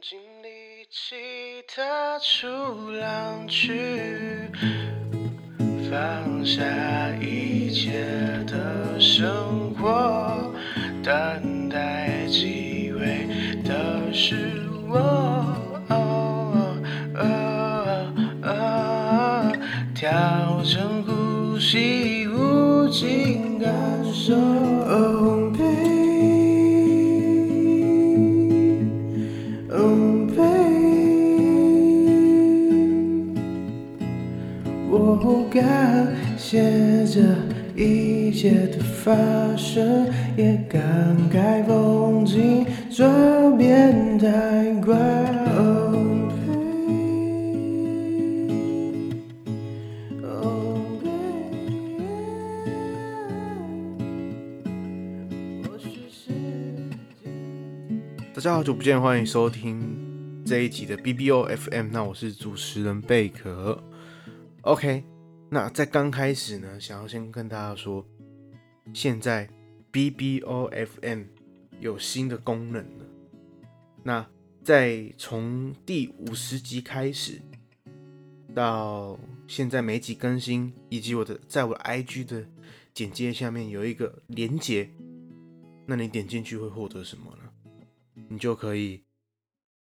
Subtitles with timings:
[0.00, 1.16] 尽力气
[1.66, 2.46] 踏出
[2.92, 3.72] 浪去，
[5.90, 6.62] 放下
[7.20, 7.98] 一切
[8.46, 10.52] 的生活，
[11.02, 13.26] 等待机会
[13.64, 15.54] 的是我。
[19.94, 25.47] 调整呼吸，无尽感受。
[35.60, 37.20] 感谢这
[37.74, 39.12] 一切的发
[39.56, 40.80] 生，也感
[41.28, 44.94] 慨风景转变太快。
[50.22, 51.18] Oh baby，Oh baby，
[58.32, 59.82] 大家好久不见，欢迎收听
[60.46, 63.82] 这一集的 BBO FM，那我是主持人贝壳
[64.60, 65.02] ，OK。
[65.50, 68.06] 那在刚开始呢，想要先跟大家说，
[68.92, 69.48] 现在
[69.90, 71.26] BBOFM
[71.80, 73.06] 有新的功能了。
[74.02, 74.28] 那
[74.62, 77.40] 在从第五十集开始
[78.54, 82.46] 到现在每集更新，以及我的在我 IG 的
[82.92, 84.90] 简介下面有一个连结，
[85.86, 87.50] 那你点进去会获得什么呢？
[88.28, 89.02] 你就可以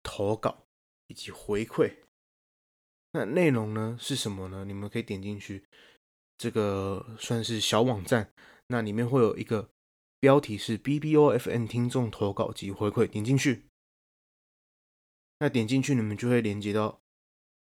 [0.02, 0.66] 投稿
[1.06, 1.90] 以及回馈。
[3.12, 4.64] 那内容呢是什么呢？
[4.64, 5.64] 你们可以点进去，
[6.36, 8.32] 这个算是小网站。
[8.68, 9.70] 那里面会有一个
[10.20, 13.64] 标题是 BBOFM 听众投稿及回馈，点进去。
[15.38, 17.00] 那点进去，你们就会连接到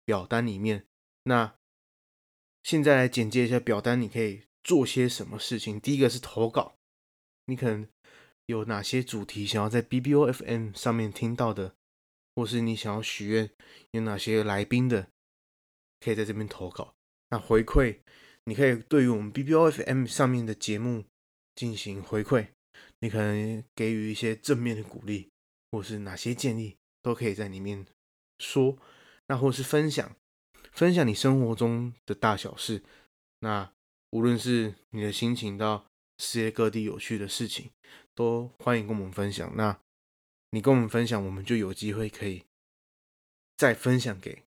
[0.05, 0.85] 表单里面。
[1.23, 1.55] 那
[2.63, 5.79] 现在来简介一下表单，你可以做些什么事情？
[5.79, 6.75] 第一个是投稿，
[7.45, 7.87] 你可能
[8.45, 11.75] 有哪些主题想要在 BBOFM 上面听到的，
[12.35, 13.51] 或是你想要许愿
[13.91, 15.09] 有哪些来宾的。
[16.03, 16.93] 可以在这边投稿。
[17.29, 17.99] 那回馈，
[18.45, 21.05] 你可以对于我们 BBOFM 上面的节目
[21.55, 22.47] 进行回馈。
[22.99, 25.29] 你可能给予一些正面的鼓励，
[25.71, 27.85] 或是哪些建议，都可以在里面
[28.39, 28.77] 说。
[29.27, 30.15] 那或是分享，
[30.71, 32.83] 分享你生活中的大小事。
[33.39, 33.71] 那
[34.11, 35.85] 无论是你的心情到
[36.17, 37.71] 世界各地有趣的事情，
[38.15, 39.53] 都欢迎跟我们分享。
[39.55, 39.79] 那
[40.51, 42.43] 你跟我们分享，我们就有机会可以
[43.57, 44.43] 再分享给。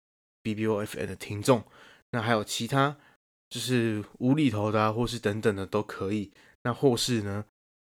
[0.45, 1.65] BBOFM 的听众，
[2.11, 2.95] 那还有其他
[3.49, 6.31] 就是无厘头的啊，或是等等的都可以。
[6.61, 7.45] 那或是呢，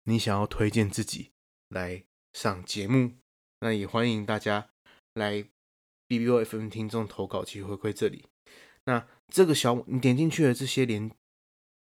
[0.04, 1.32] 你想要推荐自己
[1.70, 3.14] 来上节目，
[3.62, 4.70] 那也欢迎大家
[5.16, 5.44] 来
[6.08, 8.26] BBOFM 听众投稿及回馈这里。
[8.86, 11.10] 那这个小你点进去的这些连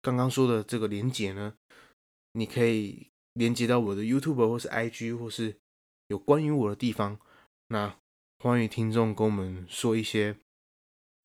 [0.01, 1.53] 刚刚说的这个连接呢，
[2.31, 5.55] 你可以连接到我的 YouTube 或是 IG 或是
[6.07, 7.19] 有关于我的地方。
[7.67, 7.95] 那
[8.39, 10.35] 欢迎听众跟我们说一些。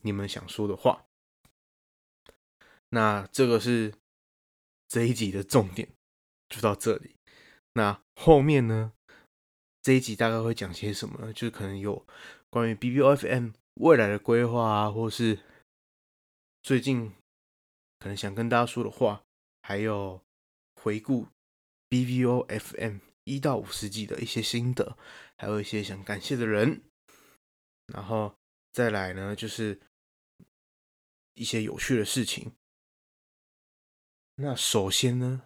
[0.03, 1.07] 你们想说的话，
[2.91, 3.93] 那这个是
[4.87, 5.89] 这一集的重点，
[6.49, 7.17] 就到这里。
[7.75, 8.93] 那后面呢？
[9.83, 11.33] 这一集大概会讲些什么呢？
[11.33, 12.07] 就是可能有
[12.51, 15.39] 关于 BBOFM 未来的规划啊，或是
[16.63, 17.13] 最近
[17.99, 19.25] 可能想跟大家说的话，
[19.63, 20.23] 还有
[20.77, 21.29] 回顾
[21.91, 24.97] BBOFM 一到五十集的一些心得，
[25.37, 26.83] 还有一些想感谢的人，
[27.87, 28.35] 然后
[28.73, 29.81] 再来呢，就是。
[31.39, 32.53] 一些有趣的事情。
[34.41, 35.43] 那首先呢，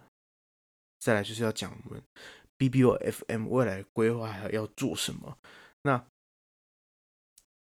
[0.99, 2.03] 再来就是要讲我们
[2.57, 5.37] BBOFM 未来规划，还要做什么。
[5.81, 6.05] 那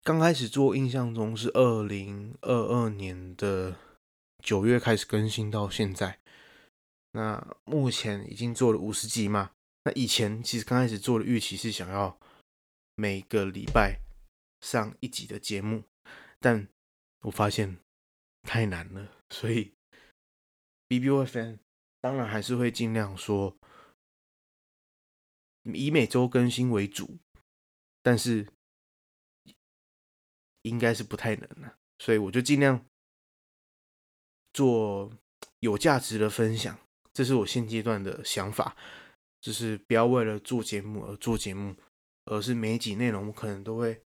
[0.02, 3.76] 刚开始做，印象中是二零二二年的
[4.42, 6.18] 九月开始更新到现在。
[7.12, 9.50] 那目前已经做了五十集嘛。
[9.84, 12.18] 那以前其实刚开始做的预期是想要
[12.94, 14.00] 每个礼拜
[14.62, 15.84] 上一集的节目，
[16.38, 16.66] 但
[17.20, 17.76] 我发现。
[18.42, 19.72] 太难了，所以
[20.88, 21.58] BBOFN
[22.00, 23.56] 当然还是会尽量说
[25.64, 27.18] 以每周更新为主，
[28.02, 28.48] 但是
[30.62, 32.84] 应该是不太能了，所以我就尽量
[34.52, 35.12] 做
[35.60, 36.78] 有价值的分享，
[37.12, 38.76] 这是我现阶段的想法，
[39.40, 41.76] 就是不要为了做节目而做节目，
[42.24, 44.02] 而是每一集内容我可能都会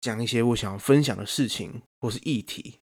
[0.00, 2.80] 讲一些我想要分享的事情或是议题。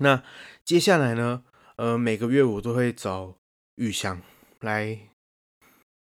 [0.00, 0.22] 那
[0.64, 1.44] 接下来呢？
[1.76, 3.36] 呃，每个月我都会找
[3.76, 4.22] 玉香
[4.60, 5.10] 来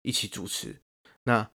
[0.02, 0.80] 一起主持。
[1.24, 1.50] 那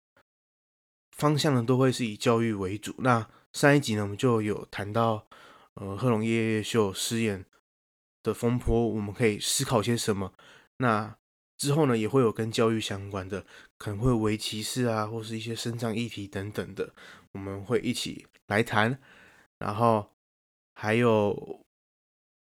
[1.11, 2.95] 方向呢，都会是以教育为主。
[2.99, 5.27] 那上一集呢，我们就有谈到，
[5.75, 7.45] 呃，贺龙夜夜秀失言
[8.23, 10.33] 的风波，我们可以思考些什么？
[10.77, 11.15] 那
[11.57, 13.45] 之后呢，也会有跟教育相关的，
[13.77, 16.93] 可能会围棋士啊，或是一些生长议题等等的，
[17.33, 18.99] 我们会一起来谈。
[19.59, 20.11] 然后
[20.73, 21.62] 还有，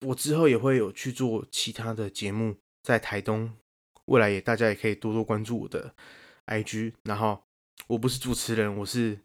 [0.05, 3.53] 我之后也会有去做其他的节目，在台东，
[4.05, 5.95] 未来也大家也可以多多关注我的
[6.45, 6.93] IG。
[7.03, 7.43] 然后
[7.87, 9.19] 我不是主持人，我是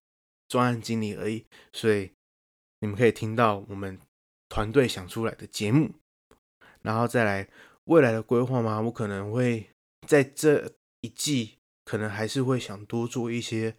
[0.49, 2.13] 专案经理而已，所以
[2.81, 3.99] 你们可以听到我们
[4.49, 5.93] 团队想出来的节目。
[6.83, 7.49] 然后再来
[7.85, 9.69] 未来的规划嘛，我可能会。
[10.05, 13.77] 在这一季，可能还是会想多做一些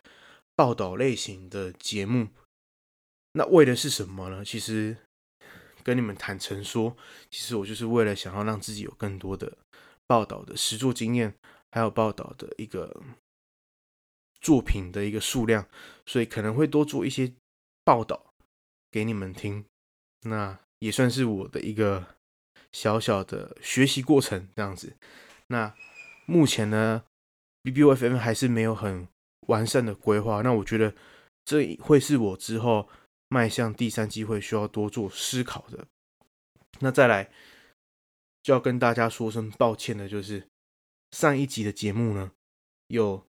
[0.55, 2.29] 报道类型的节目。
[3.33, 4.45] 那为的是什么呢？
[4.45, 4.95] 其实
[5.83, 6.95] 跟你们坦诚说，
[7.29, 9.57] 其实我就是为了想要让自己有更多的
[10.07, 11.35] 报道的实作经验，
[11.71, 13.03] 还有报道的一个
[14.41, 15.67] 作品的一个数量，
[16.05, 17.33] 所以可能会多做一些
[17.83, 18.33] 报道
[18.89, 19.65] 给你们听。
[20.21, 22.15] 那也算是我的一个
[22.71, 24.95] 小小的学习过程，这样子。
[25.47, 25.75] 那。
[26.25, 27.03] 目前呢
[27.63, 29.09] ，BBOFM 还是没有很
[29.47, 30.41] 完善的规划。
[30.41, 30.95] 那我觉得
[31.43, 32.87] 这会是我之后
[33.33, 35.87] 迈向第三机会需要多做思考的。
[36.81, 37.31] 那再来
[38.43, 40.47] 就要跟大家说声抱歉的，就是
[41.09, 42.31] 上一集的节目呢
[42.87, 43.25] 有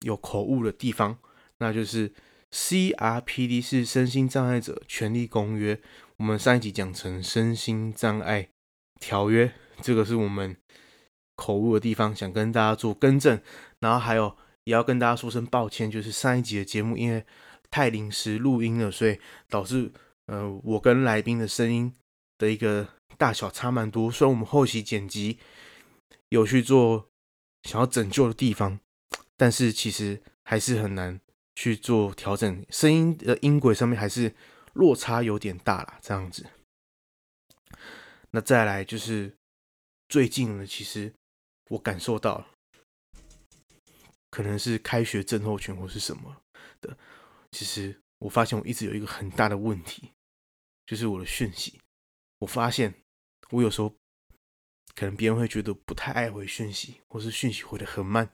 [0.00, 1.18] 有口误的地方，
[1.58, 2.12] 那就是
[2.50, 5.80] CRPD 是身心障碍者权利公约，
[6.16, 8.48] 我们上一集讲成身心障碍
[8.98, 9.52] 条约。
[9.82, 10.56] 这个是我们
[11.36, 13.40] 口误的地方，想跟大家做更正。
[13.78, 17.24] 然后还有也要跟大家说声抱歉，就是上一集的节目因为
[17.70, 19.18] 太临时录音了，所以
[19.48, 19.92] 导致
[20.26, 21.94] 呃我跟来宾的声音
[22.38, 24.10] 的一个大小差蛮多。
[24.10, 25.38] 虽然我们后期剪辑
[26.28, 27.08] 有去做
[27.64, 28.78] 想要拯救的地方，
[29.36, 31.20] 但是其实还是很难
[31.54, 34.34] 去做调整，声音的音轨上面还是
[34.74, 36.46] 落差有点大啦，这样子。
[38.30, 39.34] 那再来就是。
[40.08, 41.12] 最近呢，其实
[41.68, 42.46] 我感受到，
[44.30, 46.36] 可能是开学症候群或是什么
[46.80, 46.96] 的。
[47.56, 50.12] 其实我发现我一直有一个很大的问题，
[50.84, 51.80] 就是我的讯息。
[52.40, 52.92] 我发现
[53.48, 53.88] 我有时候
[54.94, 58.30] 可能别人会觉得不太爱回讯息，或是讯息回的很慢，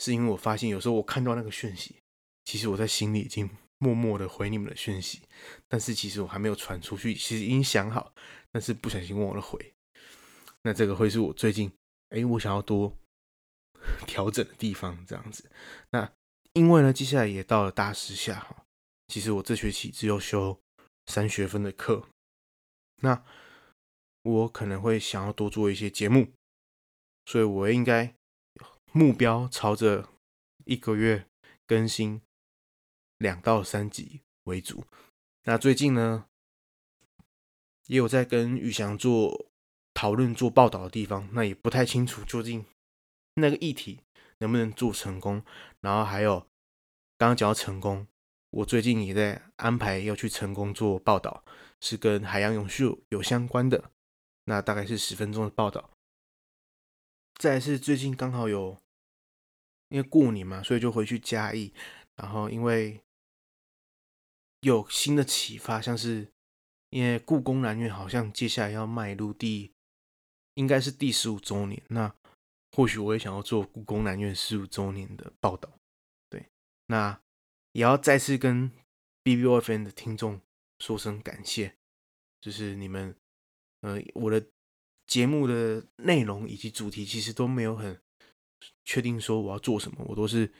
[0.00, 2.02] 是因为我发现有时候我看到那个讯息，
[2.44, 3.48] 其实我在心里已经
[3.78, 5.22] 默默的回你们的讯息，
[5.68, 8.12] 但是其实我还没有传出去，其实已经想好，
[8.50, 9.74] 但是不小心忘了回。
[10.62, 11.70] 那这个会是我最近，
[12.08, 12.92] 哎，我想要多
[14.08, 15.48] 调整的地方，这样子。
[15.90, 16.12] 那
[16.56, 18.64] 因为呢，接下来也到了大四下哈，
[19.08, 20.58] 其实我这学期只有修
[21.04, 22.08] 三学分的课，
[23.02, 23.22] 那
[24.22, 26.32] 我可能会想要多做一些节目，
[27.26, 28.14] 所以我应该
[28.92, 30.08] 目标朝着
[30.64, 31.26] 一个月
[31.66, 32.22] 更新
[33.18, 34.84] 两到三集为主。
[35.44, 36.26] 那最近呢，
[37.88, 39.46] 也有在跟宇翔做。
[39.98, 42.66] 讨论做报道的地方，那也不太清楚究竟
[43.36, 44.00] 那个议题
[44.38, 45.42] 能不能做成功。
[45.80, 46.40] 然后还有
[47.16, 48.06] 刚刚讲到成功，
[48.50, 51.44] 我最近也在安排要去成功做报道，
[51.80, 53.90] 是跟海洋永续有相关的，
[54.44, 55.90] 那大概是十分钟的报道。
[57.34, 58.78] 再是最近刚好有
[59.88, 61.72] 因为过年嘛，所以就回去嘉义，
[62.16, 63.00] 然后因为
[64.60, 66.28] 有新的启发，像是
[66.90, 69.72] 因为故宫南院好像接下来要迈入第。
[70.54, 72.14] 应该是第十五周年，那
[72.76, 75.78] 或许我也想要做故宫南院十五周年的报道，
[76.28, 76.44] 对，
[76.88, 77.18] 那
[77.72, 78.70] 也要再次跟
[79.24, 80.42] BBOFN 的听众
[80.78, 81.74] 说声感谢，
[82.38, 83.16] 就是你们，
[83.80, 84.44] 呃，我的
[85.06, 87.98] 节目的内容以及主题其实都没有很
[88.84, 90.52] 确定说我要做什么，我都是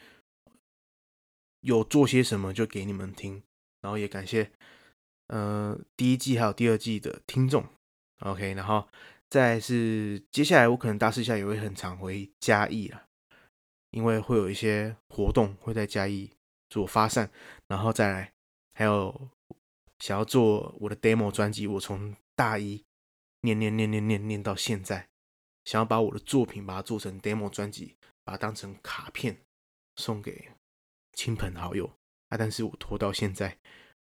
[1.61, 3.43] 有做些什么就给你们听，
[3.83, 4.51] 然后也感谢，
[5.27, 7.63] 呃，第一季还有第二季的听众
[8.21, 8.89] ，OK，然后。
[9.29, 13.07] 再是接下来，我可能大四下也会很常回嘉义了，
[13.91, 16.31] 因为会有一些活动会在嘉义
[16.71, 17.31] 做发散，
[17.67, 18.33] 然后再来
[18.75, 19.29] 还有
[19.99, 22.85] 想要做我的 demo 专辑，我从大一
[23.41, 25.09] 念念念念念念到现在，
[25.65, 29.37] 想要把我的作品把它做成 demo 专辑，把它当成卡片
[29.97, 30.51] 送给
[31.15, 31.87] 亲朋好友
[32.29, 33.59] 啊，但是我拖到现在，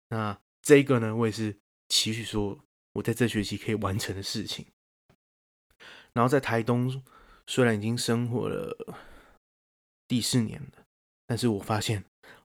[0.09, 2.59] 那这个呢，我也是期许说
[2.92, 4.64] 我在这学期可以完成的事情。
[6.16, 7.02] 然后在台东，
[7.46, 8.75] 虽然已经生活了
[10.08, 10.87] 第四年了，
[11.26, 12.02] 但是我发现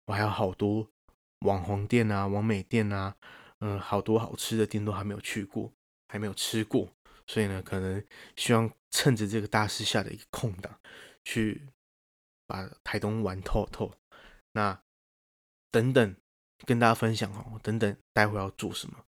[0.07, 0.89] 我还有好多
[1.45, 3.15] 网红店啊、网美店啊，
[3.59, 5.71] 嗯，好多好吃的店都还没有去过，
[6.09, 6.89] 还没有吃过，
[7.27, 10.77] 所以呢，可能希望趁着这个大四下的一个空档，
[11.23, 11.65] 去
[12.45, 13.93] 把台东玩透透。
[14.51, 14.77] 那
[15.71, 16.13] 等等
[16.65, 19.05] 跟大家分享哦，等等待会要做什么？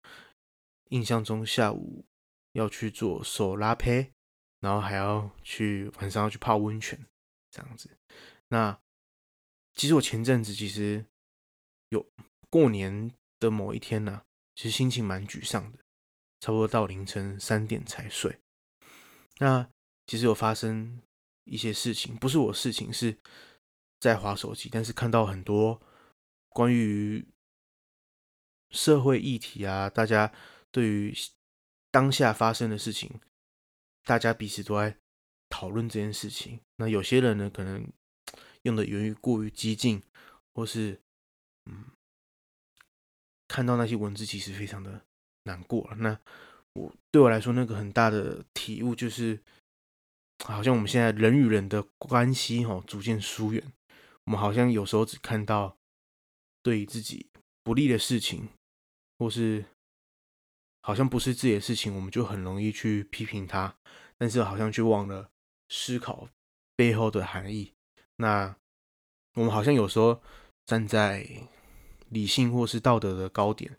[0.91, 2.05] 印象中下午
[2.53, 4.13] 要去做手拉胚。
[4.63, 6.99] 然后还要去晚上要去泡温泉
[7.51, 7.91] 这样子。
[8.49, 8.79] 那
[9.75, 11.05] 其实我前阵子其实
[11.89, 12.07] 有
[12.49, 14.23] 过年的某一天呢、
[14.55, 15.79] 其实心情蛮沮丧的，
[16.41, 18.39] 差不多到凌晨三点才睡。
[19.39, 19.69] 那
[20.07, 21.03] 其实有发生
[21.45, 23.19] 一些事情，不是我事情，是
[23.99, 25.81] 在滑手机，但是看到很多
[26.51, 27.27] 关于
[28.71, 30.33] 社会议题啊，大家
[30.71, 31.15] 对于
[31.91, 33.21] 当下发生的事情，
[34.05, 34.97] 大家彼此都在
[35.49, 36.61] 讨论这件事情。
[36.77, 37.87] 那有些人呢，可能
[38.63, 40.03] 用的言语过于激进，
[40.55, 41.01] 或是
[41.67, 41.87] 嗯，
[43.49, 45.05] 看到那些文字其实非常的
[45.45, 45.89] 难过。
[45.97, 46.19] 那
[46.75, 49.41] 我对我来说，那个很大的体悟就是，
[50.45, 53.73] 好像我们现在人与人的关系哈，逐渐疏远。
[54.25, 55.77] 我们好像有时候只看到
[56.63, 57.27] 对于自己
[57.63, 58.49] 不利的事情，
[59.19, 59.65] 或是
[60.83, 63.75] 好像不是自己的事情，我们就很容易去批评他，
[64.19, 65.31] 但是好像却忘了
[65.69, 66.29] 思考
[66.77, 67.73] 背后的含义。
[68.17, 68.55] 那
[69.35, 70.21] 我们好像有时候
[70.67, 71.27] 站在
[72.09, 73.79] 理性或是道德的高点，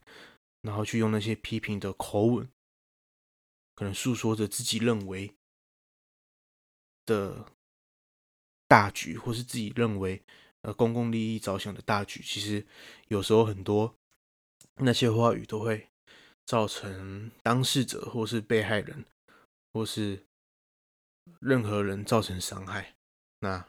[0.62, 2.50] 然后去用那些批评的口吻。
[3.76, 5.34] 可能诉说着自己认为
[7.06, 7.46] 的
[8.68, 10.24] 大局，或是自己认为
[10.62, 12.66] 呃公共利益着想的大局，其实
[13.08, 13.96] 有时候很多
[14.76, 15.90] 那些话语都会
[16.46, 19.06] 造成当事者或是被害人，
[19.74, 20.24] 或是
[21.40, 22.96] 任何人造成伤害。
[23.40, 23.68] 那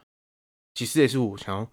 [0.75, 1.71] 其实也是我想要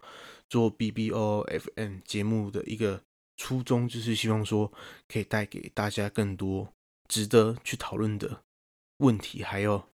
[0.48, 3.02] 做 BBOFM 节目的一个
[3.36, 4.72] 初衷，就是希望说
[5.08, 6.72] 可以带给大家更多。
[7.08, 8.42] 值得去讨论的
[8.96, 9.86] 问题，还有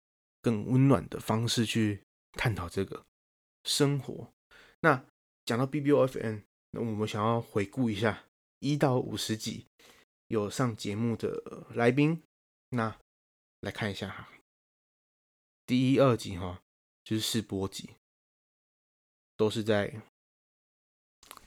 [0.43, 3.07] 更温暖的方式去探讨这个
[3.65, 4.31] 生活。
[4.81, 5.03] 那
[5.47, 8.25] 讲到 BBOFM，那我们想要回顾一下
[8.59, 9.65] 一到五十集
[10.28, 12.23] 有上节目的来宾。
[12.71, 12.99] 那
[13.61, 14.28] 来看一下哈，
[15.64, 16.62] 第一、二集哈
[17.04, 17.90] 就是试播集，
[19.37, 20.02] 都是在。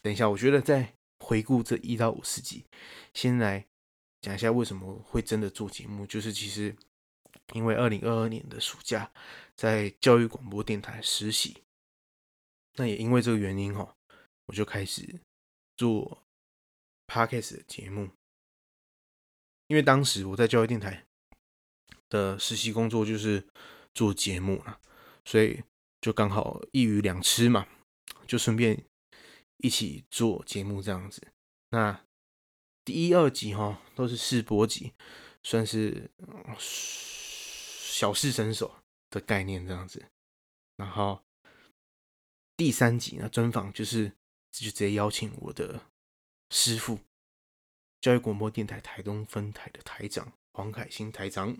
[0.01, 2.65] 等一下，我觉得在回顾这一到五十集，
[3.13, 3.65] 先来。
[4.21, 6.75] 讲一下为什么会真的做节目，就是其实
[7.53, 9.09] 因为二零二二年的暑假
[9.55, 11.63] 在教育广播电台实习，
[12.73, 13.95] 那也因为这个原因哈，
[14.47, 15.21] 我就开始
[15.77, 16.21] 做
[17.07, 18.09] Podcast 的节目。
[19.69, 21.05] 因为当时我在教育电台
[22.09, 23.47] 的实习工作就是
[23.93, 24.79] 做节目了，
[25.23, 25.63] 所以
[26.01, 27.67] 就刚好一鱼两吃嘛，
[28.27, 28.83] 就顺便
[29.57, 31.21] 一起做节目这样子。
[31.69, 32.03] 那
[32.83, 34.93] 第一、二集哈都是试播集，
[35.43, 36.09] 算是
[36.57, 38.75] 小试身手
[39.11, 40.03] 的概念这样子。
[40.77, 41.21] 然后
[42.57, 44.09] 第三集呢，专访就是
[44.51, 45.91] 就直接邀请我的
[46.49, 46.99] 师傅，
[48.01, 51.55] 教育广播电台台东分台的台长黄凯兴台长。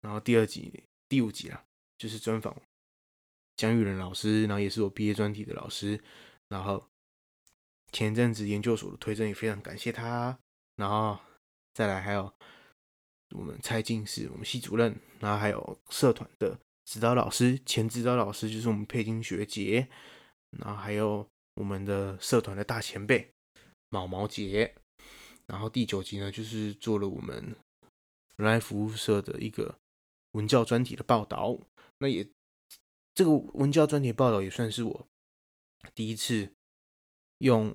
[0.00, 1.64] 然后第二集、第五集啦，
[1.98, 2.56] 就是专访
[3.56, 6.00] 江玉仁老师，然后也是我毕业专题的老师。
[6.48, 6.86] 然后。
[7.92, 10.36] 前阵子研究所的推甄也非常感谢他，
[10.74, 11.18] 然后
[11.72, 12.30] 再来还有
[13.30, 19.88] 我们蔡进是我们系主任，然后还有社团的指导老师，前指导老师就是我们佩金学姐，
[20.58, 23.30] 然后还有我们的社团的大前辈
[23.88, 24.74] 毛毛姐，
[25.46, 27.56] 然后第九集呢就是做了我们
[28.36, 29.78] 仁爱服务社的一个
[30.32, 31.58] 文教专题的报道，
[31.98, 32.28] 那也
[33.14, 35.06] 这个文教专题报道也算是我
[35.94, 36.52] 第一次。
[37.40, 37.70] 用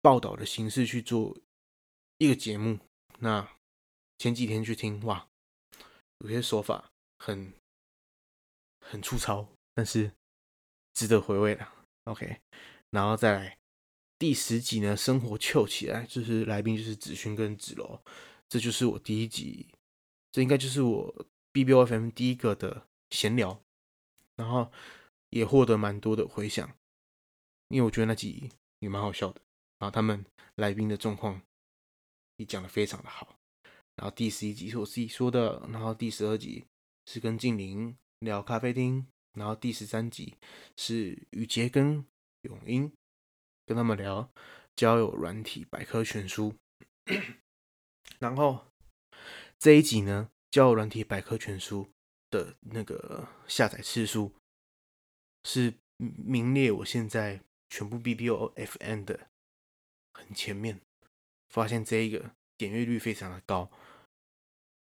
[0.00, 1.36] 报道的形式去做
[2.16, 2.78] 一个节目，
[3.18, 3.46] 那
[4.16, 5.28] 前几天去听哇，
[6.20, 7.52] 有些说法很
[8.80, 10.10] 很粗糙，但是
[10.94, 11.68] 值得回味的。
[12.04, 12.40] OK，
[12.88, 13.58] 然后再来
[14.18, 18.00] 第十集呢，生活秀起来，就是来宾就是子勋跟子柔，
[18.48, 19.68] 这就是我第一集，
[20.32, 23.62] 这应该就是我 BBOFM 第一个的闲聊，
[24.36, 24.70] 然后
[25.30, 26.76] 也获得蛮多的回响，
[27.68, 28.50] 因为我觉得那集。
[28.80, 29.40] 也蛮好笑的，
[29.78, 30.22] 然后他们
[30.56, 31.40] 来宾的状况
[32.36, 33.38] 也讲的非常的好。
[33.96, 36.62] 然后第十一集是我自己说的，然后第十二集
[37.06, 40.34] 是跟静玲聊咖啡厅，然后第十三集
[40.76, 42.04] 是雨杰跟
[42.42, 42.92] 永英
[43.66, 44.30] 跟他们聊
[44.74, 46.54] 交友软体百科全书。
[48.18, 48.64] 然后
[49.58, 51.90] 这一集呢，交友软体百科全书
[52.30, 54.32] 的那个下载次数
[55.44, 57.42] 是名列我现在。
[57.68, 59.26] 全部 B B O F N 的
[60.14, 60.80] 很前面，
[61.48, 63.68] 发现这一个点阅率非常的高，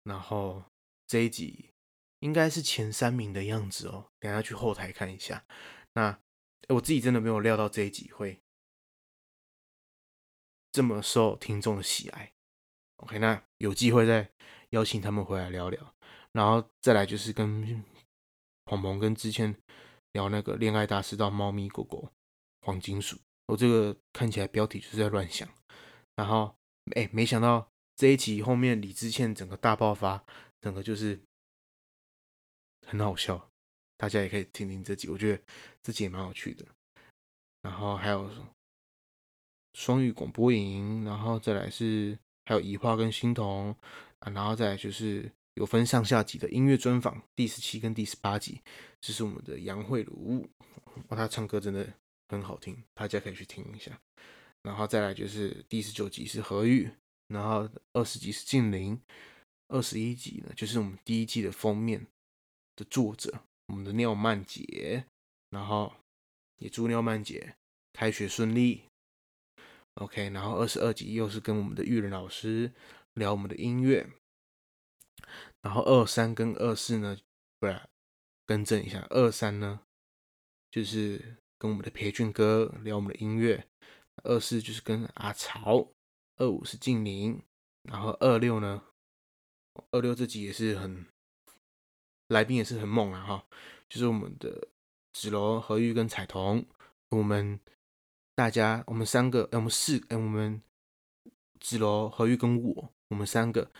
[0.02, 0.64] 然后
[1.06, 1.70] 这一集
[2.18, 4.10] 应该是前三名的样子哦。
[4.18, 5.44] 等下去后台看一下。
[5.92, 6.18] 那
[6.70, 8.40] 我自己真的没有料到这一集会
[10.72, 12.32] 这么受听众的喜爱。
[12.96, 14.28] OK，那有机会再
[14.70, 15.94] 邀请他们回来聊聊，
[16.32, 17.84] 然后再来就是跟
[18.64, 19.54] 鹏鹏跟之前
[20.12, 22.10] 聊那个恋爱大师到猫咪狗狗
[22.62, 25.48] 黄金鼠，我这个看起来标题就是在乱想。
[26.16, 26.54] 然后
[26.94, 30.24] 哎，没想到这一集后面李智倩整个大爆发，
[30.60, 31.20] 整个就是
[32.86, 33.50] 很好笑，
[33.96, 35.42] 大家也可以听听这集，我觉得
[35.82, 36.64] 这集也蛮有趣的。
[37.62, 38.30] 然后还有
[39.74, 43.74] 双语广播营，然后再来是还有移花跟欣彤
[44.18, 48.60] 啊，然后再来就是有分上下集的音乐专访，第十七跟第十八集，
[49.00, 50.48] 这是我们的杨慧茹，
[51.08, 51.86] 哇，她唱歌真的
[52.28, 53.98] 很好听，大家可以去听一下。
[54.62, 56.90] 然后再来就是第十九集是何玉，
[57.28, 59.00] 然后二十集是静玲，
[59.68, 62.06] 二十一集呢就是我们第一季的封面
[62.76, 65.04] 的作者，我们的廖曼杰，
[65.50, 65.92] 然后。
[66.58, 67.56] 也祝廖曼姐
[67.92, 68.84] 开学顺利。
[69.94, 72.72] OK，然后二十二集又是跟我们的育人老师
[73.14, 74.08] 聊我们的音乐。
[75.60, 77.16] 然后二三跟二四呢，
[77.58, 77.88] 不然
[78.46, 79.80] 更正一下，二三呢
[80.70, 83.66] 就是跟我们的培俊哥聊我们的音乐。
[84.24, 85.92] 二四就是跟阿曹，
[86.36, 87.42] 二五是静宁，
[87.82, 88.82] 然后二六呢，
[89.90, 91.06] 二六这集也是很
[92.28, 93.46] 来宾也是很猛啊哈，
[93.88, 94.68] 就是我们的。
[95.14, 96.64] 子柔、何玉跟彩彤，
[97.10, 97.60] 我们
[98.34, 100.62] 大家，我们三个，我们四，哎，我们
[101.60, 103.70] 子柔、何玉跟我，我们三个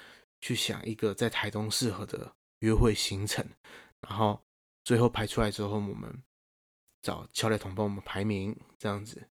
[0.40, 3.48] 去想一个在台东适合的约会行程，
[4.00, 4.44] 然后
[4.84, 6.22] 最后排出来之后，我们
[7.00, 9.28] 找乔磊彤帮我们排名，这样子。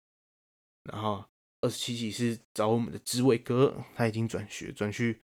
[0.84, 1.30] 然后
[1.62, 5.22] 二十七集是找我们的知伟哥，他已经转学转去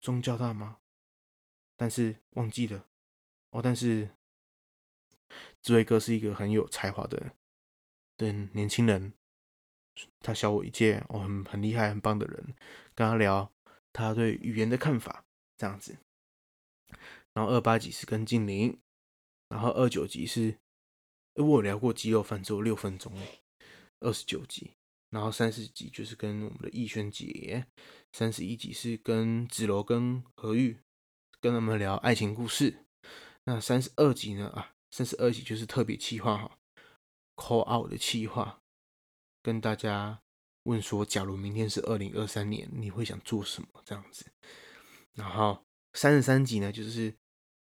[0.00, 0.80] 中教大吗？
[1.76, 2.88] 但是忘记了
[3.50, 4.10] 哦，但是。
[5.60, 7.30] 志伟哥是一个很有才华的人
[8.18, 9.14] 的年轻人，
[10.20, 12.54] 他小我一届，哦，很很厉害、很棒的人。
[12.94, 13.50] 跟他聊
[13.92, 15.24] 他对语言的看法，
[15.56, 15.96] 这样子。
[17.32, 18.76] 然后二八集是跟静玲，
[19.48, 20.42] 然后二九集是，
[21.34, 23.12] 因为我聊过鸡肉饭，只有六分钟，
[24.00, 24.72] 二十九集。
[25.10, 27.64] 然后三十集就是跟我们的逸轩姐，
[28.12, 30.76] 三十一集是跟子柔跟何玉，
[31.40, 32.84] 跟他们聊爱情故事。
[33.44, 34.48] 那三十二集呢？
[34.48, 34.74] 啊。
[34.90, 36.58] 三十二集就是特别企划哈
[37.38, 38.60] ，call out 的企划，
[39.42, 40.20] 跟大家
[40.64, 43.68] 问说，假如明天是二零二三年，你会想做什么？
[43.84, 44.26] 这样子。
[45.14, 47.14] 然后三十三集呢，就是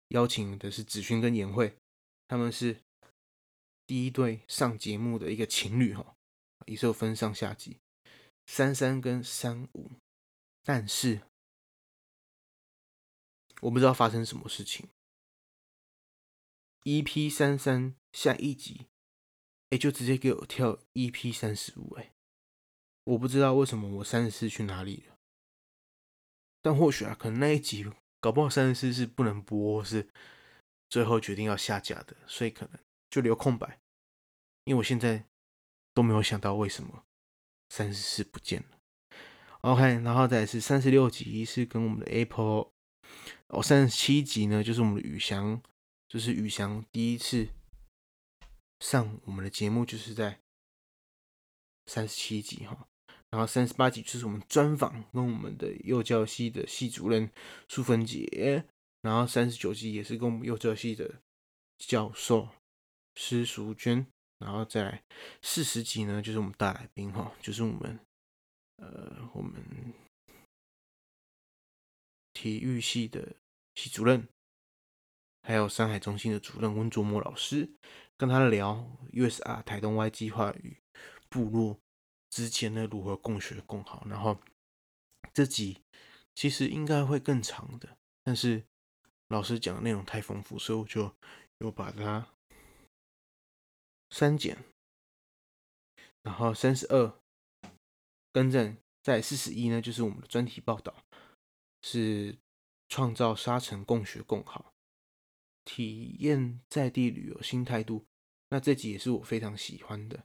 [0.09, 1.77] 邀请的是子勋跟颜慧，
[2.29, 2.81] 他们是
[3.87, 6.15] 第一对上节目的一个情侣哈，
[6.67, 7.79] 也是有分上下集，
[8.47, 9.91] 三三跟三五，
[10.63, 11.21] 但是
[13.61, 14.89] 我不知道发生什么事情。
[16.83, 18.87] EP 三三下一集，
[19.79, 22.13] 就直接给我跳 EP 三十五，哎，
[23.05, 25.17] 我不知道为什么我三十四去哪里了，
[26.63, 27.85] 但或许啊，可能那一集
[28.21, 30.09] 搞不好三十四是不能播，是
[30.89, 32.79] 最后决定要下架的，所以可能
[33.11, 33.79] 就留空白，
[34.65, 35.25] 因为我现在
[35.93, 37.05] 都没有想到为什么
[37.69, 38.79] 三十四不见了。
[39.61, 42.71] OK，然后再是三十六集是跟我们的 Apple，
[43.49, 45.63] 哦，三十七集呢就是我们的宇翔。
[46.07, 47.49] 就是宇翔第一次
[48.85, 50.39] 上我们的节目，就是在
[51.87, 52.87] 三十七集哈，
[53.31, 57.33] 然后三十八集就是我们专访跟我们的幼教系的系主任
[57.67, 58.67] 淑芬姐，
[59.01, 61.23] 然后三十九集也是跟我们幼教系的
[61.79, 62.47] 教授
[63.15, 64.07] 施淑娟，
[64.39, 65.03] 然后再来
[65.41, 67.99] 四十集呢，就是我们大来宾哈，就是我们
[68.77, 69.95] 呃我们
[72.35, 73.35] 体育系的
[73.75, 74.29] 系主任。
[75.47, 77.69] 还有山海中心的主任温卓模老师，
[78.17, 80.77] 跟他聊 USR 台东 Y 计划与
[81.29, 81.79] 部落
[82.31, 84.07] 之间呢如何共学共好。
[84.09, 84.39] 然后
[85.33, 85.83] 这集
[86.35, 88.65] 其实应该会更长的，但是
[89.29, 91.15] 老师讲的内容太丰富，所以我就
[91.59, 92.29] 又把它
[94.11, 94.59] 删减。
[96.23, 97.21] 然后三十二
[98.33, 100.95] 更正，在四十一呢，就是我们的专题报道，
[101.83, 102.39] 是
[102.89, 104.74] 创造沙城共学共好。
[105.65, 108.05] 体验在地旅游新态度，
[108.51, 110.23] 那这集也是我非常喜欢的。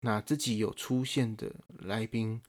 [0.00, 2.40] 那这集有出现的来宾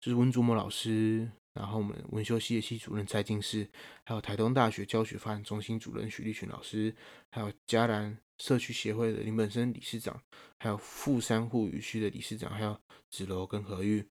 [0.00, 3.66] 就是温竹模老师，然后我们文修系的系主任蔡进士，
[4.04, 6.94] 还有台东大学教学发展中心主任许立群老师，
[7.30, 10.22] 还有嘉兰社区协会的林本生理事长，
[10.58, 12.78] 还有富山护渔区的理事长，还有
[13.10, 14.06] 子柔跟何玉。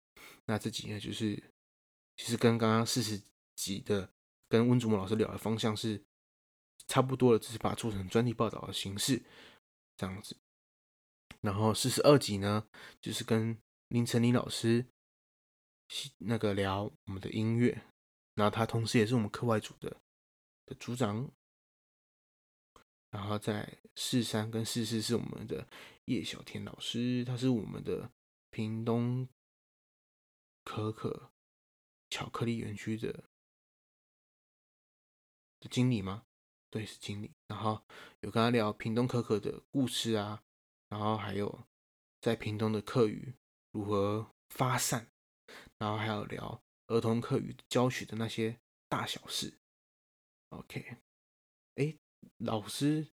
[0.46, 1.36] 那这集呢，就是
[2.18, 3.22] 其实跟刚刚四十
[3.56, 4.10] 集的
[4.50, 6.02] 跟温竹模老师聊的方向是。
[6.88, 9.24] 差不多了，只是把它做成专题报道的形式，
[9.98, 10.38] 这样子。
[11.42, 12.68] 然后四十二集呢，
[13.02, 13.58] 就是跟
[13.90, 14.86] 林晨林老师
[16.18, 17.84] 那个聊我们的音乐，
[18.34, 19.98] 然后他同时也是我们课外组的
[20.66, 21.32] 的组长。
[23.12, 25.66] 然后在四三跟四四是我们的
[26.06, 28.12] 叶小天老师，他是我们的
[28.50, 29.26] 屏东
[30.66, 31.32] 可可
[32.10, 33.24] 巧克力园区的
[35.62, 36.26] 的经理吗？
[36.76, 37.32] 对，是经理。
[37.48, 37.82] 然后
[38.20, 40.44] 有跟他聊屏东可可的故事啊，
[40.90, 41.66] 然后还有
[42.20, 43.34] 在屏东的课语
[43.72, 45.10] 如何发散，
[45.78, 48.60] 然后还有聊儿童课语教学的那些
[48.90, 49.58] 大小事。
[50.50, 50.98] OK，
[51.76, 51.98] 哎，
[52.40, 53.08] 老师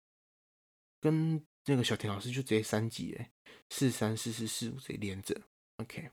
[0.99, 3.31] 跟那个小田老师就直接三级哎，
[3.69, 5.39] 四三四四四五直接连着。
[5.77, 6.09] OK，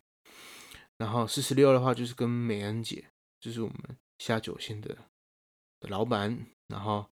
[0.98, 4.94] 然后四十六的话就是跟美恩姐，就是我们下酒线的
[5.80, 7.10] 的老板，然后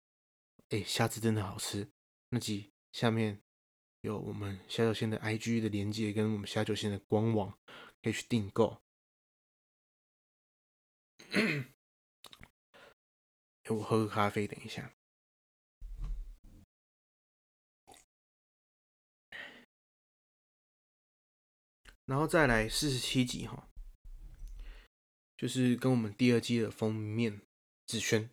[0.71, 1.91] 哎虾子真的好吃，
[2.29, 3.41] 那集下面
[3.99, 7.59] 有我们虾酒线的 IG 的连接跟我们虾酒线的官网
[8.01, 8.81] 可以去订购。
[13.67, 14.93] 我喝个咖啡，等一下。
[22.05, 23.67] 然后再来四十七集哈，
[25.35, 27.41] 就是跟我们第二季的封面
[27.87, 28.29] 子轩，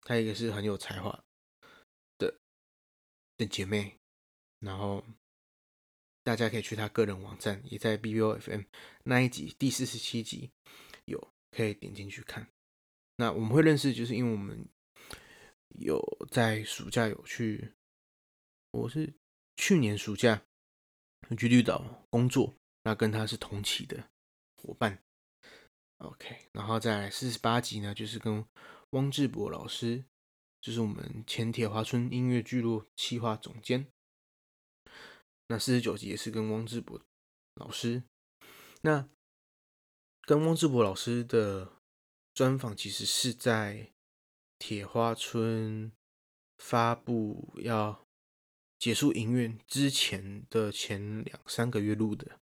[0.00, 1.22] 她一个是很有才华
[3.36, 3.96] 的姐妹，
[4.60, 5.04] 然后
[6.22, 8.64] 大家可以去他个人网站，也在 BBOFM
[9.04, 10.50] 那一集第四十七集
[11.04, 12.46] 有可以点进去看。
[13.16, 14.66] 那我们会认识，就是因为我们
[15.78, 17.72] 有在暑假有去，
[18.72, 19.12] 我是
[19.56, 20.42] 去年暑假
[21.38, 24.08] 去绿岛工作，那跟他是同期的
[24.56, 24.98] 伙伴。
[25.98, 28.44] OK，然后再来四十八集呢，就是跟
[28.90, 30.04] 汪志博老师，
[30.64, 33.86] 就是我们前铁花村音乐聚落企划总监。
[35.48, 36.98] 那四十九集也是跟汪志博
[37.56, 38.04] 老师，
[38.80, 39.06] 那
[40.22, 41.74] 跟汪志博老师的。
[42.34, 43.92] 专访其实是在
[44.58, 45.92] 铁花村
[46.58, 48.04] 发布要
[48.76, 52.40] 结束营运之前的前两三个月录的，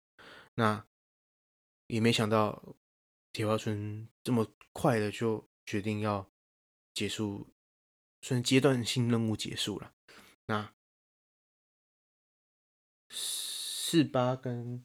[0.54, 0.86] 那
[1.88, 2.74] 也没想到
[3.34, 6.26] 铁花村这么快的就决定要
[6.94, 7.51] 结束，
[8.22, 9.92] 算阶段性任务结束了。
[10.46, 10.72] 那
[13.10, 14.82] 四八跟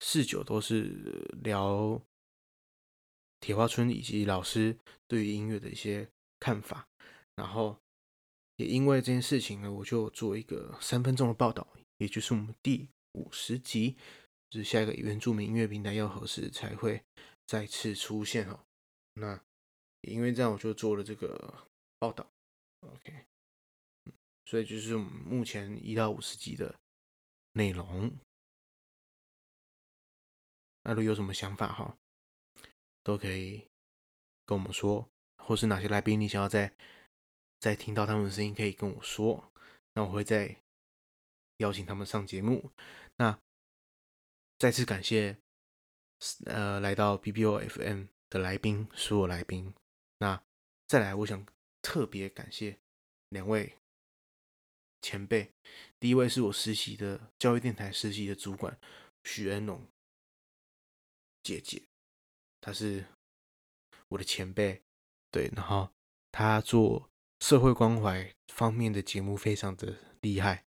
[0.00, 2.02] 四九都是聊。
[3.44, 6.08] 铁花村以及老师对于音乐的一些
[6.38, 6.88] 看法，
[7.34, 7.76] 然后
[8.54, 11.66] 也因为这件事情呢，我就做一个三分钟的报道，
[11.98, 13.96] 也就是我们第五十集，
[14.48, 17.02] 就是下一个原住民音乐平台要何时才会
[17.44, 18.60] 再次出现哦。
[19.14, 19.42] 那
[20.02, 21.66] 也因为这样，我就做了这个
[21.98, 22.31] 报道。
[22.82, 23.26] OK，
[24.44, 26.78] 所以就是我们目前一到五十集的
[27.52, 28.10] 内容。
[30.82, 31.96] 那如果有什么想法哈？
[33.04, 33.68] 都可以
[34.44, 36.72] 跟我们说，或是哪些来宾你想要再
[37.58, 39.52] 再听到他们的声音，可以跟我说，
[39.94, 40.62] 那我会再
[41.58, 42.72] 邀请他们上节目。
[43.16, 43.38] 那
[44.58, 45.36] 再次感谢
[46.46, 49.72] 呃来到 BBO FM 的来宾，所有来宾。
[50.18, 50.40] 那
[50.86, 51.44] 再来，我想
[51.82, 52.78] 特别感谢
[53.28, 53.76] 两位
[55.02, 55.52] 前辈，
[55.98, 58.78] 第一位是我实习的教育电台实习的主管
[59.24, 59.86] 许恩龙
[61.42, 61.82] 姐姐。
[62.60, 63.04] 他是
[64.06, 64.80] 我的前辈，
[65.32, 65.90] 对，然后
[66.30, 70.64] 他做社会关怀方面的节目非常的厉害，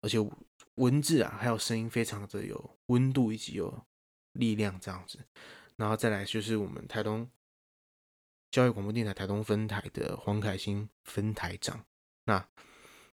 [0.00, 0.18] 而且
[0.74, 3.86] 文字啊还有声音非常的有温度以及有
[4.32, 5.24] 力量这样子。
[5.76, 7.30] 然后再来就是我们台东
[8.50, 11.86] 教育广播电台台东分台的黄凯欣分台长，
[12.24, 12.48] 那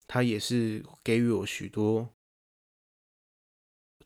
[0.07, 2.13] 他也是给予我许多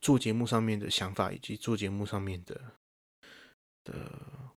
[0.00, 2.78] 做节目上面的想法以及做节目上面的。
[3.82, 4.54] 的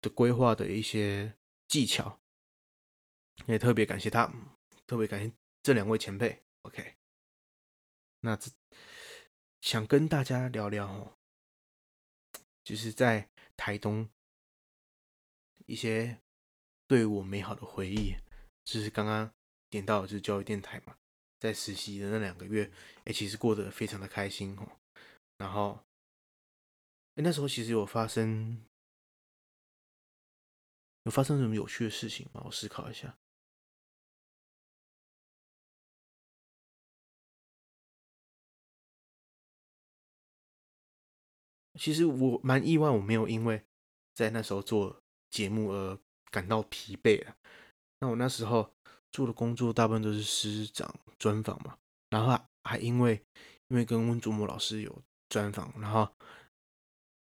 [0.00, 2.20] 的规划的一些技巧，
[3.46, 4.32] 也特别感谢他，
[4.86, 6.44] 特别感谢这两位前辈。
[6.62, 6.94] OK，
[8.20, 8.48] 那这
[9.60, 11.18] 想跟大家聊聊哦，
[12.62, 14.08] 就是在台东
[15.66, 16.18] 一些
[16.86, 18.14] 对我美好的回忆，
[18.64, 19.32] 就是刚刚
[19.70, 20.96] 点到的就是教育电台嘛，
[21.38, 22.70] 在实习的那两个月，
[23.04, 24.68] 哎，其实过得非常的开心哦，
[25.38, 25.84] 然后。
[27.14, 28.64] 哎，那时候其实有发生，
[31.02, 32.40] 有发生什么有趣的事情吗？
[32.46, 33.18] 我思考一下。
[41.78, 43.62] 其实我蛮意外，我没有因为
[44.14, 45.01] 在那时候做
[45.32, 45.98] 节目而
[46.30, 47.34] 感到疲惫啊。
[47.98, 48.72] 那我那时候
[49.10, 51.76] 做的工作大部分都是师长专访嘛，
[52.10, 53.20] 然后还因为
[53.66, 56.08] 因为跟温祖模老师有专访，然后。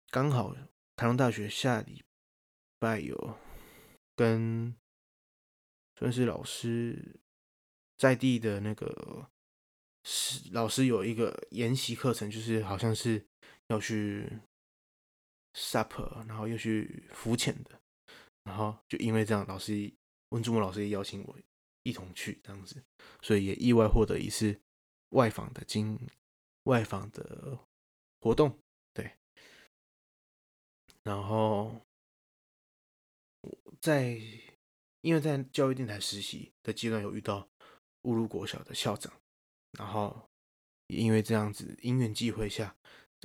[0.09, 0.55] 刚好
[0.95, 2.01] 台东大学下礼
[2.79, 3.37] 拜有
[4.15, 4.73] 跟
[5.97, 7.19] 算是老师
[7.97, 9.29] 在地的那个
[10.05, 13.27] 是老师有一个研习课程，就是好像是
[13.67, 14.39] 要去
[15.53, 17.81] supper，然后又去浮潜的，
[18.47, 19.93] 然后就因为这样，老师
[20.29, 21.37] 温珠墨老师也邀请我
[21.83, 22.81] 一同去这样子，
[23.21, 24.59] 所以也意外获得一次
[25.09, 25.99] 外访的经
[26.63, 27.59] 外访的
[28.21, 28.57] 活动，
[28.93, 29.11] 对，
[31.03, 31.85] 然后
[33.79, 34.19] 在。
[35.01, 37.47] 因为在教育电台实习的阶段有遇到
[38.01, 39.13] 乌鲁国小的校长，
[39.77, 40.27] 然后
[40.87, 42.75] 也因为这样子因缘际会下，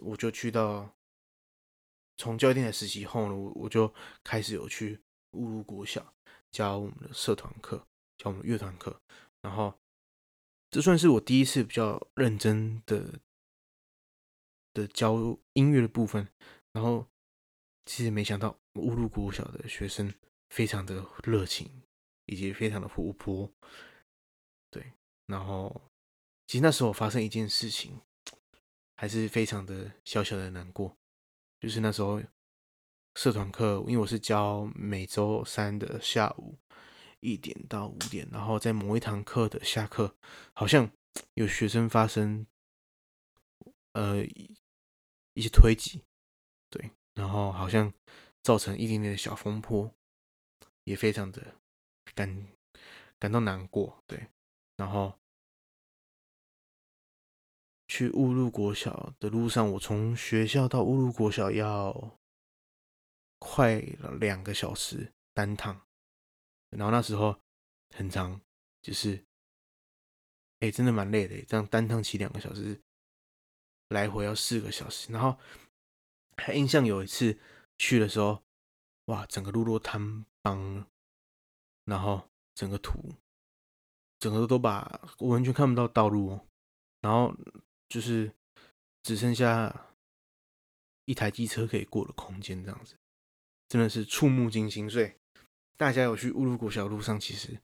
[0.00, 0.94] 我就去到
[2.18, 5.00] 从教育电台实习后呢，我我就开始有去
[5.32, 6.14] 乌鲁国小
[6.50, 7.86] 教我们的社团课，
[8.18, 9.00] 教我们乐团课，
[9.40, 9.74] 然后
[10.70, 13.20] 这算是我第一次比较认真的
[14.72, 16.28] 的教音乐的部分，
[16.72, 17.06] 然后
[17.84, 20.12] 其实没想到乌鲁国小的学生。
[20.54, 21.82] 非常的热情，
[22.26, 23.50] 以及非常的活泼，
[24.68, 24.92] 对。
[25.24, 25.80] 然后，
[26.46, 27.98] 其实那时候发生一件事情，
[28.94, 30.94] 还是非常的小小的难过。
[31.58, 32.20] 就是那时候
[33.14, 36.58] 社团课，因为我是教每周三的下午
[37.20, 40.16] 一点到五点，然后在某一堂课的下课，
[40.52, 40.90] 好像
[41.34, 42.46] 有学生发生
[43.92, 44.24] 呃
[45.34, 46.02] 一些推挤，
[46.70, 47.92] 对，然后好像
[48.42, 49.92] 造成一点点的小风波。
[50.84, 51.40] 也非常的
[52.12, 52.48] 感
[53.16, 54.26] 感到难过，对，
[54.76, 55.14] 然后
[57.86, 62.18] 去乌鲁国小的路上，我从学校到乌鲁国小要
[63.54, 63.78] 快
[64.18, 65.78] 两个小时单趟，
[66.70, 67.38] 然后那时候
[67.94, 68.40] 很长，
[68.80, 69.22] 就是
[70.60, 72.80] 哎，真的蛮累的，这样单趟骑两个小时，
[73.88, 75.38] 来回要四个小时，然后
[76.36, 77.38] 还印象有一次
[77.76, 78.42] 去的时候，
[79.06, 80.24] 哇，整个路都瘫。
[80.44, 80.84] 帮，
[81.84, 83.14] 然后整个土，
[84.18, 86.40] 整个都把完全看不到道路，
[87.00, 87.32] 然后
[87.88, 88.34] 就是
[89.04, 89.86] 只剩下
[91.04, 92.96] 一台机车可以过的空间，这样子，
[93.72, 94.90] 真的是触目惊心。
[94.90, 95.10] 所以
[95.78, 97.58] 大家有去乌鲁国小路上，其实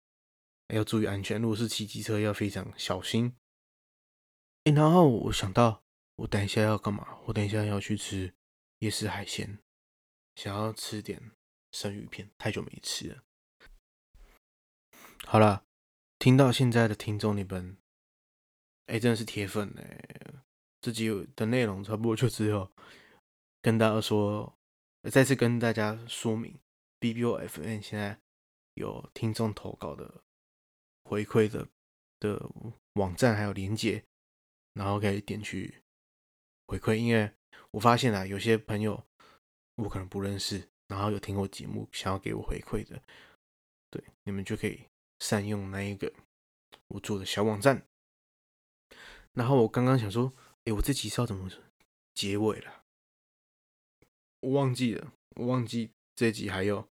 [0.68, 1.38] 要注意安全。
[1.42, 3.36] 如果是骑机车，要非常小心。
[4.64, 5.82] 哎，然后我想到，
[6.16, 7.18] 我等一下要干嘛？
[7.26, 8.32] 我等一下要去吃
[8.78, 9.58] 夜市海鲜，
[10.34, 11.32] 想要吃点。
[11.70, 13.22] 生鱼片太久没吃了。
[15.26, 15.66] 好了，
[16.18, 17.76] 听到现在的听众，你们
[18.86, 20.00] 哎，真的是铁粉哎！
[20.80, 22.72] 这集的内容差不多就只有
[23.60, 24.57] 跟大家说，
[25.10, 26.58] 再次跟大家说明
[27.00, 28.18] ，BBOFN 现在
[28.74, 30.22] 有听众投稿的
[31.04, 31.68] 回馈的
[32.20, 32.50] 的
[32.94, 34.04] 网站还有连结，
[34.74, 35.82] 然后可以点去
[36.66, 36.94] 回馈。
[36.94, 37.32] 因为
[37.70, 39.04] 我发现啊，有些朋友
[39.76, 40.68] 我可能不认识。
[40.88, 43.02] 然后有听过节目，想要给我回馈的，
[43.90, 46.10] 对，你们就可以善用那一个
[46.86, 47.86] 我做的小网站。
[49.34, 50.32] 然后我刚刚想说，
[50.64, 51.50] 哎，我这集是要怎么
[52.14, 52.77] 结尾了？
[54.40, 56.88] 我忘记了，我忘记这集还有，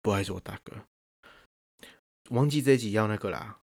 [0.00, 0.86] 不好意思，我大哥，
[2.30, 3.60] 忘记这集要那个啦。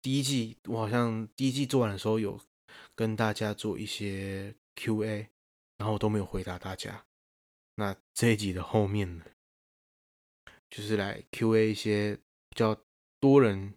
[0.00, 2.40] 第一季我好像第一季做完的时候，有
[2.94, 5.28] 跟大家做一些 Q&A。
[5.78, 7.04] 然后都没有回答大家。
[7.74, 9.24] 那这一集的后面呢，
[10.70, 12.14] 就是来 Q&A 一些
[12.50, 12.80] 比较
[13.18, 13.74] 多人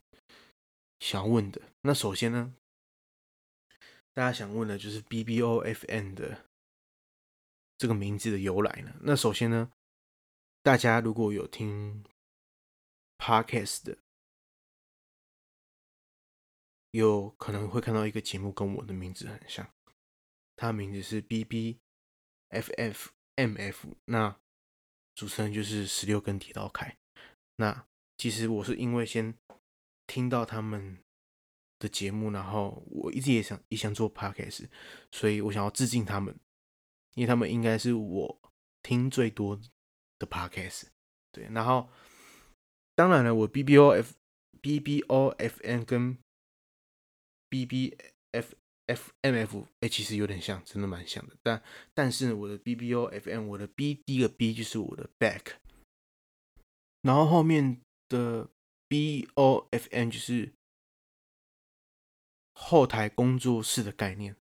[0.99, 1.60] 想问的。
[1.81, 2.53] 那首先呢，
[4.15, 6.45] 大家想问的就是 BBOFM 的
[7.78, 8.95] 这个名字的由来呢。
[9.01, 9.71] 那首先呢，
[10.63, 12.04] 大家如果有听
[13.19, 13.99] Podcast 的，
[16.89, 19.69] 有可能会看到一个节目跟我的名字很像，
[20.56, 21.78] 它名字是 BB。
[22.49, 24.39] F F M F，那
[25.15, 26.95] 主持人就是十六根铁道凯。
[27.58, 27.86] 那
[28.17, 29.36] 其实我是因为先
[30.08, 31.04] 听到他们
[31.79, 34.67] 的节目，然后我一直也想也想做 Podcast，
[35.11, 36.35] 所以我想要致敬他们，
[37.15, 38.39] 因为他们应该是我
[38.83, 39.59] 听最多
[40.19, 40.88] 的 Podcast。
[41.31, 41.89] 对，然后
[42.95, 44.11] 当然了，我 bbof
[44.61, 46.17] bbofn 跟
[47.49, 47.97] B B
[48.31, 48.55] F。
[48.88, 51.35] F M F，哎、欸，其实有点像，真的蛮像的。
[51.41, 51.59] 但
[51.95, 55.53] 但是我的 B B O F M，我的 B 第一个 B 就是我的 back，
[57.01, 58.47] 然后后面的
[58.88, 60.53] B O F M 就是
[62.55, 64.35] 后台工作室的概念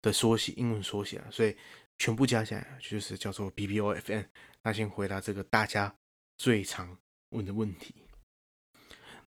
[0.00, 1.54] 的缩写，英文缩写啊，所以
[1.98, 4.26] 全部加起来就是叫做 BBOFN。
[4.62, 5.94] 那先回答这个大家
[6.38, 6.98] 最常
[7.30, 8.06] 问的问题，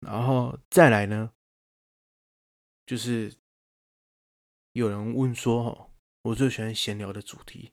[0.00, 1.32] 然后再来呢，
[2.84, 3.32] 就是。
[4.72, 7.72] 有人问说：“哦，我最喜欢闲聊的主题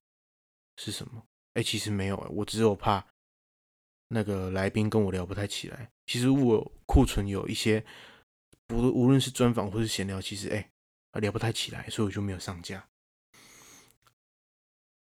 [0.77, 3.05] 是什么？”哎，其实没有，我只有怕
[4.07, 5.91] 那个来宾跟我聊不太起来。
[6.05, 7.85] 其实我库存有一些，
[8.67, 10.71] 不无论是专访或是闲聊，其实哎、
[11.19, 12.87] 聊不太起来，所以我就没有上架。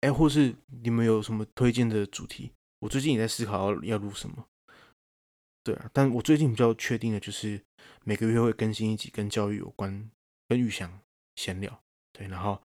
[0.01, 2.51] 哎、或是你们有什么推荐的主题？
[2.79, 4.47] 我最近也在思考要要录什么。
[5.63, 7.59] 对啊，但我最近比较确定的就是
[8.03, 10.11] 每个月会更新一集跟教育有关、
[10.47, 10.99] 跟玉祥
[11.35, 11.81] 闲聊。
[12.11, 12.61] 对，然后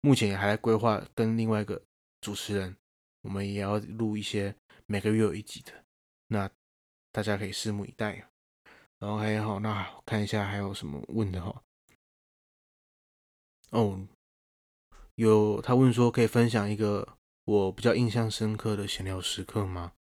[0.00, 1.80] 目前也还在规划跟另外一个
[2.20, 2.76] 主持人，
[3.22, 4.52] 我们也要录一些
[4.86, 5.84] 每个月有一集的，
[6.26, 6.50] 那
[7.12, 8.29] 大家可以拭目以待。
[9.00, 11.62] 然后还好，那看一下还有什么问的哈。
[13.70, 14.06] 哦，
[15.14, 19.94] 有他问说可以分享一个我比较印象深刻的闲聊时刻吗？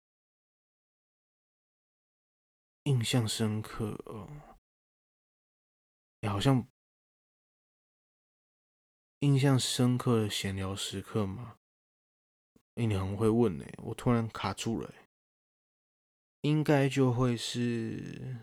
[2.84, 4.56] 印象深刻哦，
[6.28, 6.66] 好像
[9.20, 11.56] 印象深刻的闲聊时刻吗？
[12.74, 14.92] 哎，你很会问呢，我突然卡住了。
[16.42, 18.36] 应该就会是，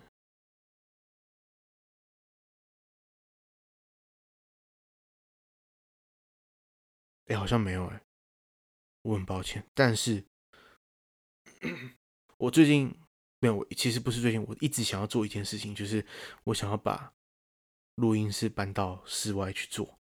[7.25, 8.01] 哎，好像没有哎，
[9.03, 10.25] 我很抱歉，但是
[12.38, 12.93] 我最近。
[13.39, 16.03] 没有，我其实不是最近，我一直想要做一件事情，就是
[16.45, 17.13] 我想要把
[17.95, 19.99] 录音室搬到室外去做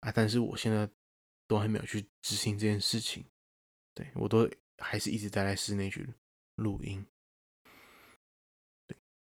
[0.00, 0.90] 啊，但是我现在
[1.46, 3.24] 都还没有去执行这件事情，
[3.94, 6.06] 对，我都还是一直待在室内去
[6.56, 7.06] 录音。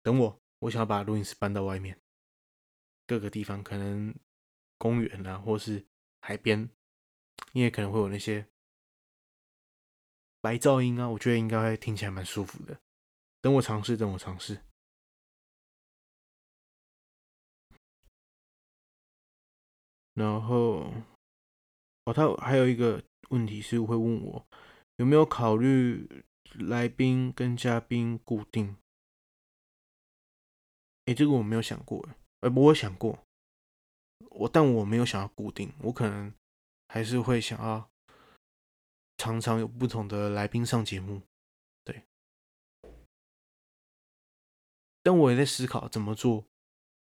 [0.02, 2.00] 等我，我想要把录音室搬到外面，
[3.06, 4.12] 各个地方，可能
[4.76, 5.86] 公园啊，或是
[6.20, 6.68] 海边，
[7.52, 8.46] 因为可能会有那些
[10.40, 12.80] 白噪音啊，我觉得应该会听起来蛮舒服的。
[13.40, 14.60] 等我尝试，等我尝试。
[20.14, 20.92] 然后，
[22.04, 24.46] 哦，他还有一个问题是会问我
[24.96, 28.76] 有没有考虑来宾跟嘉宾固定？
[31.06, 32.06] 哎，这个我没有想过，
[32.40, 33.18] 哎，不过我想过，
[34.30, 36.34] 我但我没有想要固定，我可能
[36.92, 37.88] 还是会想要
[39.16, 41.22] 常常有不同的来宾上节目。
[41.84, 42.04] 对
[45.02, 46.44] 但我也在思考怎么做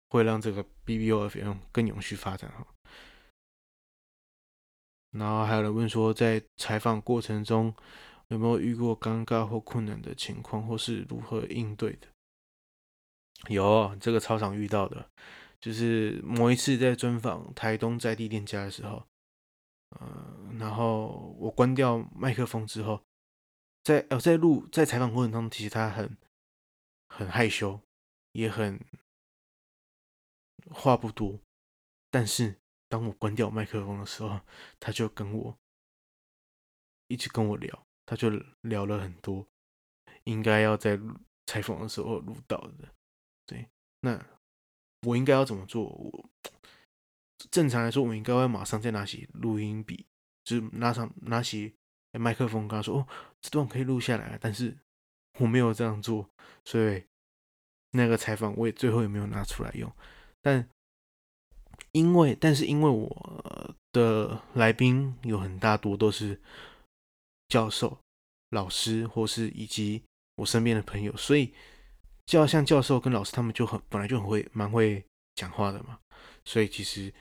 [0.08, 2.64] 会让这个 BBOFM 更永续发展哈。
[5.10, 7.74] 然后还有人问说，在采访过程中
[8.28, 12.06] 有没有遇过尴尬或困难的情况，或是如何应对的？
[13.48, 15.10] 有，这个超常遇到的，
[15.60, 19.04] 就是某一次在专访台东在地店家的时候，
[19.90, 23.02] 呃，然后我关掉麦克风之后，
[23.82, 26.16] 在呃在录在采访过程当中，其实他很
[27.08, 27.80] 很害羞。
[28.32, 28.78] 也很
[30.70, 31.40] 话不多，
[32.12, 34.40] 但是当我关掉麦克风的时候，
[34.78, 35.58] 他就跟我
[37.08, 39.44] 一直跟我聊，他就聊了很多，
[40.22, 40.96] 应该要在
[41.44, 42.94] 采访的时候录到的。
[43.46, 43.68] 对，
[44.02, 44.24] 那
[45.02, 45.86] 我应该要怎么做？
[45.86, 46.30] 我
[47.50, 50.06] 正常来说，我应该会马上再拿起录音笔，
[50.44, 51.74] 就是拿上拿起
[52.12, 53.06] 麦克风，跟他说：“哦，
[53.40, 54.76] 这段可以录下来。”但是
[55.38, 56.28] 我没有这样做，
[56.64, 57.04] 所以。
[57.92, 59.92] 那个采访我也最后也没有拿出来用，
[60.40, 60.64] 但
[61.90, 66.40] 因为但是因为我的来宾有很大多都是
[67.48, 67.98] 教授、
[68.50, 70.04] 老师或是以及
[70.36, 71.52] 我身边的朋友，所以
[72.26, 75.98] 就像教授跟老师他们就很本来就很会蛮会讲话的嘛，
[76.44, 77.12] 所以其实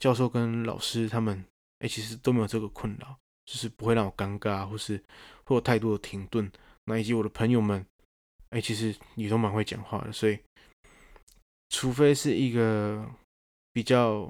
[0.00, 1.44] 教授跟老师他们
[1.78, 4.98] 哎、其实都没有这个困扰，就是不会让我尴尬或是
[5.44, 6.50] 会有太多的停顿，
[6.86, 7.86] 那以及我的朋友们。
[8.50, 10.36] 哎，其实你都蛮会讲话的，所以
[11.68, 13.08] 除非是一个
[13.72, 14.28] 比较，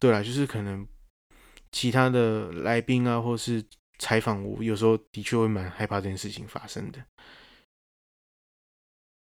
[0.00, 0.88] 对啦，就是可能
[1.70, 3.62] 其他的来宾啊，或是
[3.98, 7.04] 采访我，有时候的确会蛮害怕这件事情发生的。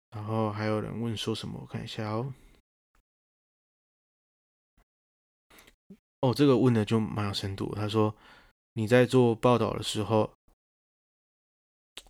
[0.09, 1.57] 然后还有人问说什么？
[1.61, 2.33] 我看一下哦。
[6.21, 7.73] 哦，这个问的就蛮有深度。
[7.75, 8.15] 他说
[8.73, 10.33] 你在做报道的时候。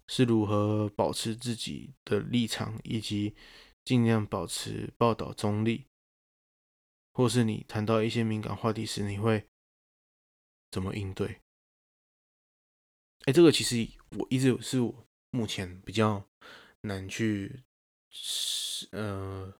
[0.09, 3.35] 是如何保持自己的立场，以及
[3.83, 5.85] 尽量保持报道中立，
[7.11, 9.45] 或是你谈到一些敏感话题时，你会
[10.71, 11.41] 怎么应对？
[13.25, 13.85] 哎，这个其实
[14.17, 16.25] 我一直是我目前比较
[16.81, 17.63] 难去，
[18.91, 19.53] 呃，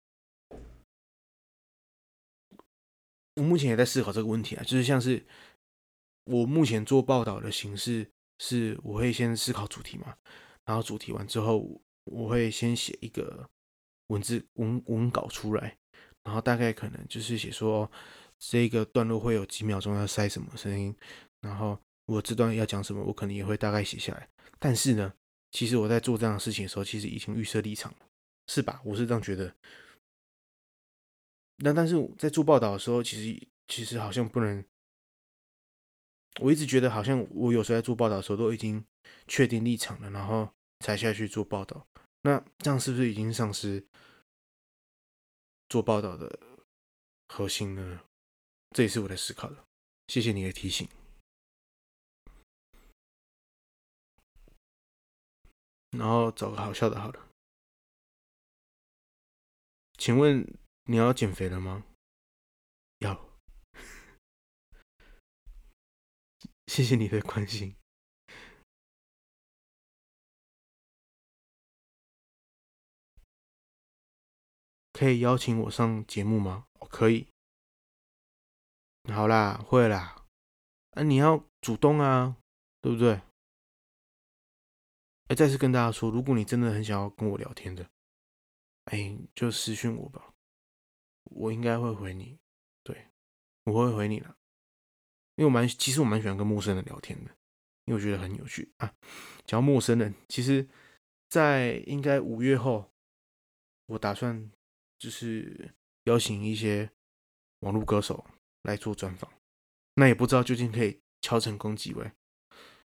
[3.38, 5.26] 我目前也在思考这个问题啊，就是像是
[6.26, 8.12] 我目前做报道的形式。
[8.40, 10.16] 是，我会先思考主题嘛，
[10.64, 13.50] 然后主题完之后，我会先写一个
[14.10, 15.76] 文字文文稿出来，
[16.24, 17.92] 然后大概可能就是写说
[18.38, 20.96] 这个段落会有几秒钟要塞什么声音，
[21.42, 24.30] 然后我这段要讲什么，我可能也会大概写下来。
[24.60, 25.12] 但是呢，
[25.50, 27.98] 其实我在做这样的事情的时候，其实已经预设立场了，
[28.46, 28.80] 是吧？
[28.86, 29.52] 我是这样觉得。
[31.58, 34.64] 那但是在做报道的时候，其实其实好像不能。
[36.40, 38.86] 我一直觉得好像我有时候在做报道的时候，都已经
[39.28, 41.88] 确定立场了，然后才下去做报道。
[42.22, 43.84] 那这样是不是已经丧失
[45.70, 46.40] 做报道的
[47.30, 48.02] 核心呢？
[48.76, 49.66] 这也是我的思考了。
[50.08, 50.88] 谢谢你的提醒。
[55.98, 57.28] 然后找个好笑的，好了。
[59.98, 60.46] 请问
[60.90, 61.84] 你要减肥了吗？
[63.00, 63.28] 要。
[66.68, 67.76] 谢谢你的关心。
[74.94, 76.68] 可以邀请我上节目吗？
[76.80, 77.28] 哦，可以。
[79.14, 80.26] 好啦，会啦。
[80.92, 82.38] 啊，你要主动啊，
[82.80, 83.22] 对不对？
[85.28, 87.90] 哎，再次跟大家说，如果你真的很想要跟我聊天的，
[88.86, 90.34] 哎，就私讯我吧，
[91.32, 92.40] 我应该会回你。
[92.84, 93.10] 对，
[93.64, 94.28] 我会回你的，
[95.36, 97.32] 因为我蛮，其实我蛮喜欢跟陌生人聊天的，
[97.86, 98.94] 因为我觉得很有趣啊。
[99.46, 100.68] 讲到陌生人，其实，
[101.30, 102.92] 在应该五月后，
[103.88, 104.52] 我打算
[104.98, 105.74] 就是
[106.04, 106.90] 邀请一些
[107.60, 108.26] 网络歌手
[108.64, 109.32] 来做专访，
[109.96, 112.12] 那也不知道究竟可以敲成功几位，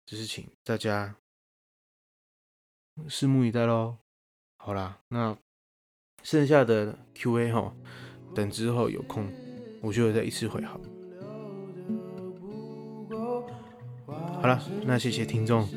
[0.06, 1.16] 只是请大家。
[3.08, 3.98] 拭目以待喽。
[4.58, 5.36] 好啦，那
[6.22, 7.76] 剩下的 Q&A 哈，
[8.34, 9.26] 等之后有空，
[9.82, 10.80] 我就会再一次回好。
[14.42, 15.68] 好了，那谢谢听众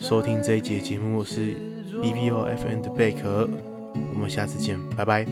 [0.00, 1.54] 收听这一节节目，我是
[2.00, 3.48] B B O F N 的贝壳，
[4.14, 5.26] 我们下次见，拜拜。